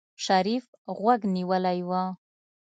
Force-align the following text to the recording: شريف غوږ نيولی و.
شريف 0.25 0.65
غوږ 0.99 1.21
نيولی 1.35 1.79
و. 1.89 1.91